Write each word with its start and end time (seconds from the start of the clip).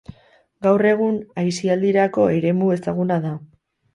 Gaur 0.67 0.83
egun 0.91 1.19
aisialdirako 1.41 2.27
eremu 2.39 2.73
ezaguna 2.79 3.21
da. 3.27 3.37